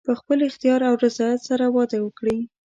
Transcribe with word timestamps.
په 0.07 0.11
خپل 0.19 0.37
اختیار 0.49 0.81
او 0.89 0.95
رضایت 1.05 1.39
سره 1.49 1.65
واده 1.75 1.97
وکړي. 2.01 2.37